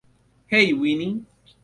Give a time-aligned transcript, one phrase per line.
[0.51, 1.09] হেই, Winnie.